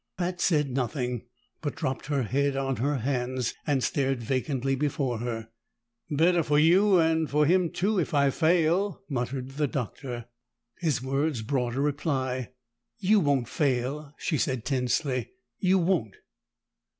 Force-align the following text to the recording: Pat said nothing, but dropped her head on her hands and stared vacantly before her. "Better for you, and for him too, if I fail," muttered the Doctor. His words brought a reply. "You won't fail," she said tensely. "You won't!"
Pat 0.17 0.41
said 0.41 0.71
nothing, 0.71 1.27
but 1.61 1.75
dropped 1.75 2.07
her 2.07 2.23
head 2.23 2.57
on 2.57 2.77
her 2.77 2.95
hands 2.95 3.53
and 3.67 3.83
stared 3.83 4.23
vacantly 4.23 4.73
before 4.73 5.19
her. 5.19 5.49
"Better 6.09 6.41
for 6.41 6.57
you, 6.57 6.97
and 6.97 7.29
for 7.29 7.45
him 7.45 7.69
too, 7.69 7.99
if 7.99 8.11
I 8.11 8.31
fail," 8.31 9.03
muttered 9.07 9.49
the 9.51 9.67
Doctor. 9.67 10.25
His 10.79 11.03
words 11.03 11.43
brought 11.43 11.75
a 11.75 11.81
reply. 11.81 12.49
"You 12.97 13.19
won't 13.19 13.47
fail," 13.47 14.15
she 14.17 14.39
said 14.39 14.65
tensely. 14.65 15.33
"You 15.59 15.77
won't!" 15.77 16.15